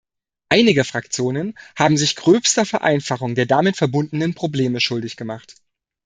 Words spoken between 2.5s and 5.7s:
Vereinfachung der damit verbundenen Probleme schuldig gemacht.